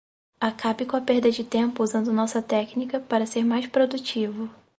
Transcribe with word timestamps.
Acabe 0.39 0.83
com 0.87 0.97
a 0.97 1.01
perda 1.01 1.29
de 1.29 1.43
tempo 1.43 1.83
usando 1.83 2.11
nossa 2.11 2.41
técnica 2.41 2.99
para 2.99 3.27
ser 3.27 3.43
mais 3.45 3.67
produtivo 3.67 4.49